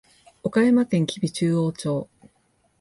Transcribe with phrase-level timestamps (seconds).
[0.41, 2.09] 岡山県吉備中央町